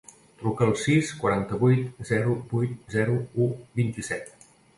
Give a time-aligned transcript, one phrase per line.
[0.43, 3.51] Truca al sis, quaranta-vuit, zero, vuit, zero, u,
[3.83, 4.35] vint-i-set.